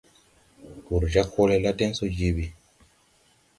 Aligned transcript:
Wūr 0.85 1.03
jāg 1.15 1.27
hɔɔle 1.33 1.55
la 1.63 1.71
deŋ 1.79 1.91
so 1.97 2.05
je 2.17 2.29
bi. 2.35 2.45